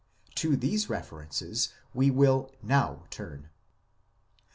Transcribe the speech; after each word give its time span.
To 0.33 0.55
these 0.55 0.89
references 0.89 1.75
we 1.93 2.09
will 2.09 2.49
now 2.63 3.03
turn. 3.11 3.49